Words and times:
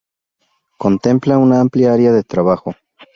Contempla 0.79 1.37
una 1.37 1.59
amplia 1.61 1.93
área 1.93 2.11
de 2.11 2.23
trabajo. 2.23 2.73